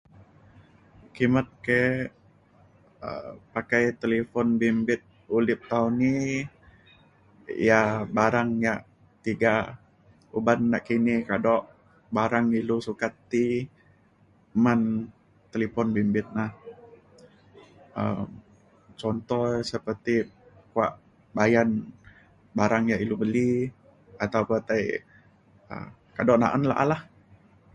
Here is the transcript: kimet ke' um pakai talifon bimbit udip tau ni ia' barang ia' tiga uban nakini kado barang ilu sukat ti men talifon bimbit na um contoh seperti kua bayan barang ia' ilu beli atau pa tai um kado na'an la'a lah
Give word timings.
kimet 1.15 1.47
ke' 1.65 1.83
um 3.07 3.33
pakai 3.53 3.83
talifon 4.01 4.47
bimbit 4.61 5.01
udip 5.37 5.61
tau 5.71 5.85
ni 5.99 6.13
ia' 7.65 7.97
barang 8.17 8.49
ia' 8.65 8.83
tiga 9.25 9.53
uban 10.37 10.59
nakini 10.73 11.15
kado 11.29 11.55
barang 12.17 12.47
ilu 12.59 12.77
sukat 12.87 13.13
ti 13.31 13.45
men 14.63 14.81
talifon 15.51 15.87
bimbit 15.95 16.27
na 16.37 16.45
um 18.01 18.27
contoh 19.01 19.45
seperti 19.71 20.15
kua 20.73 20.87
bayan 21.37 21.69
barang 22.57 22.83
ia' 22.89 23.01
ilu 23.03 23.15
beli 23.21 23.51
atau 24.23 24.41
pa 24.49 24.55
tai 24.67 24.85
um 25.73 25.87
kado 26.17 26.33
na'an 26.41 26.63
la'a 26.69 26.85
lah 26.91 27.01